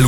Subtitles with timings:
[0.00, 0.06] al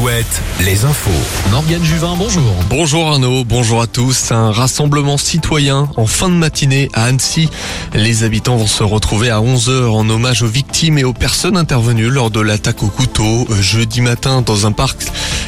[0.61, 1.11] Les infos.
[1.50, 2.55] Morgane Juvin, bonjour.
[2.68, 4.31] Bonjour Arnaud, bonjour à tous.
[4.31, 7.49] Un rassemblement citoyen en fin de matinée à Annecy.
[7.95, 12.11] Les habitants vont se retrouver à 11h en hommage aux victimes et aux personnes intervenues
[12.11, 14.98] lors de l'attaque au couteau euh, jeudi matin dans un parc.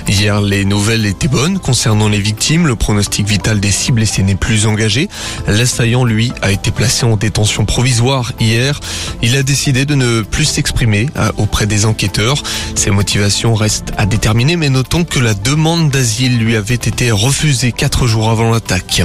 [0.08, 2.66] Hier, les nouvelles étaient bonnes concernant les victimes.
[2.66, 5.08] Le pronostic vital des cibles blessés n'est plus engagé.
[5.46, 8.80] L'assaillant, lui, a été placé en détention provisoire hier.
[9.22, 12.42] Il a décidé de ne plus s'exprimer euh, auprès des enquêteurs.
[12.75, 17.72] Ses motivations restent à déterminer, mais notons que la demande d'asile lui avait été refusée
[17.72, 19.03] quatre jours avant l'attaque.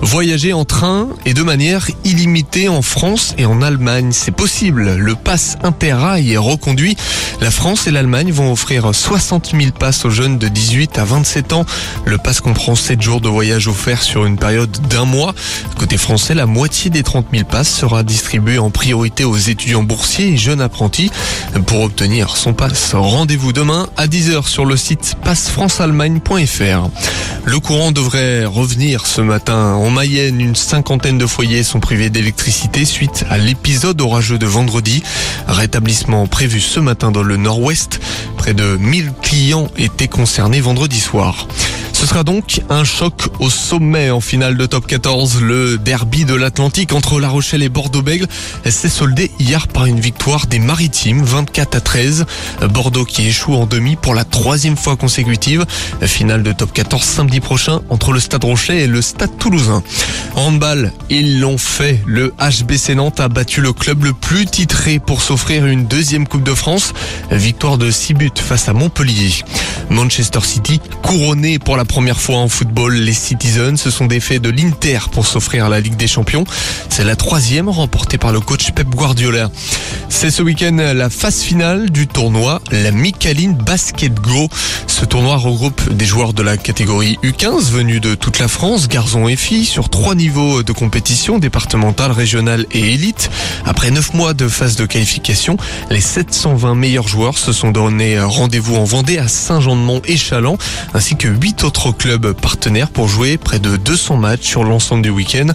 [0.00, 4.94] Voyager en train et de manière illimitée en France et en Allemagne, c'est possible.
[4.96, 6.96] Le pass interrail est reconduit.
[7.40, 11.54] La France et l'Allemagne vont offrir 60 000 passes aux jeunes de 18 à 27
[11.54, 11.64] ans.
[12.04, 15.34] Le pass comprend 7 jours de voyage offerts sur une période d'un mois.
[15.78, 20.28] Côté français, la moitié des 30 000 passes sera distribuée en priorité aux étudiants boursiers
[20.28, 21.10] et jeunes apprentis.
[21.66, 26.90] Pour obtenir son pass, rendez-vous demain à 10h sur le site passefranceallemagne.fr.
[27.44, 29.74] Le courant devrait revenir ce matin.
[29.74, 35.02] En Mayenne, une cinquantaine de foyers sont privés d'électricité suite à l'épisode orageux de vendredi.
[35.48, 38.00] Rétablissement prévu ce matin dans le nord-ouest.
[38.36, 41.48] Près de 1000 clients étaient concernés vendredi soir.
[42.00, 45.42] Ce sera donc un choc au sommet en finale de top 14.
[45.42, 48.26] Le derby de l'Atlantique entre La Rochelle et Bordeaux-Bègles
[48.64, 52.24] s'est soldé hier par une victoire des Maritimes, 24 à 13.
[52.70, 55.66] Bordeaux qui échoue en demi pour la troisième fois consécutive.
[56.00, 59.82] Finale de top 14 samedi prochain entre le Stade Rochelet et le Stade Toulousain.
[60.34, 62.00] En handball, ils l'ont fait.
[62.06, 66.42] Le HBC Nantes a battu le club le plus titré pour s'offrir une deuxième Coupe
[66.42, 66.92] de France.
[67.30, 69.30] Victoire de 6 buts face à Montpellier.
[69.90, 72.94] Manchester City couronné pour la première fois en football.
[72.94, 76.44] Les Citizens se sont défaits de l'Inter pour s'offrir la Ligue des Champions.
[76.88, 79.50] C'est la troisième remportée par le coach Pep Guardiola.
[80.22, 84.50] C'est ce week-end la phase finale du tournoi, la Micaline Basket Go.
[84.86, 89.28] Ce tournoi regroupe des joueurs de la catégorie U15 venus de toute la France, garçons
[89.28, 93.30] et filles, sur trois niveaux de compétition, départementale, régionale et élite.
[93.70, 95.56] Après neuf mois de phase de qualification,
[95.90, 100.58] les 720 meilleurs joueurs se sont donné rendez-vous en Vendée à Saint-Jean-de-Mont et Chaland,
[100.92, 105.10] ainsi que huit autres clubs partenaires pour jouer près de 200 matchs sur l'ensemble du
[105.10, 105.46] week-end.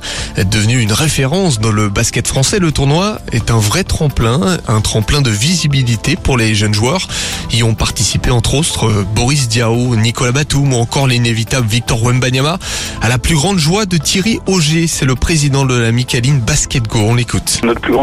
[0.49, 5.21] Devenu une référence dans le basket français, le tournoi est un vrai tremplin, un tremplin
[5.21, 7.09] de visibilité pour les jeunes joueurs.
[7.51, 12.59] Y ont participé entre autres Boris Diao, Nicolas Batum ou encore l'inévitable Victor Wembanyama.
[13.01, 16.87] À la plus grande joie de Thierry Auger, c'est le président de la Micaline Basket
[16.87, 16.99] Go.
[16.99, 17.59] On l'écoute.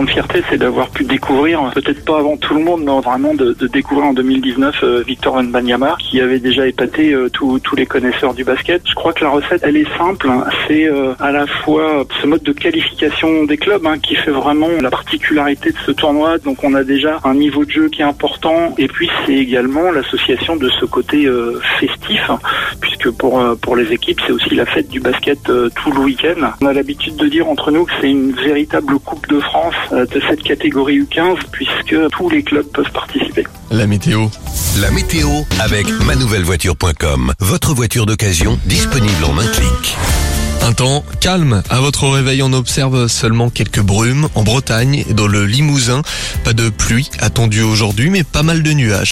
[0.06, 4.08] Fierté, c'est d'avoir pu découvrir, peut-être pas avant tout le monde, mais vraiment de, découvrir
[4.08, 8.82] en 2019 euh, Victor Wembanyama, qui avait déjà épaté euh, tous les connaisseurs du basket.
[8.88, 10.30] Je crois que la recette, elle est simple.
[10.66, 14.68] C'est euh, à la fois ce mode de qualification des clubs hein, qui fait vraiment
[14.80, 16.38] la particularité de ce tournoi.
[16.38, 19.90] Donc on a déjà un niveau de jeu qui est important, et puis c'est également
[19.90, 21.28] l'association de ce côté
[21.80, 22.30] festif,
[23.02, 26.00] puisque pour euh, pour les équipes, c'est aussi la fête du basket euh, tout le
[26.00, 26.50] week-end.
[26.60, 30.06] On a l'habitude de dire entre nous que c'est une véritable Coupe de France euh,
[30.06, 33.44] de cette catégorie U15, puisque tous les clubs peuvent participer.
[33.70, 34.26] La météo.
[34.80, 35.28] La météo
[35.60, 37.32] avec manouvellevoiture.com.
[37.40, 39.96] Votre voiture d'occasion disponible en un clic.
[40.64, 41.62] Un temps calme.
[41.70, 46.02] À votre réveil, on observe seulement quelques brumes en Bretagne et dans le Limousin.
[46.44, 49.10] Pas de pluie attendue aujourd'hui, mais pas mal de nuages.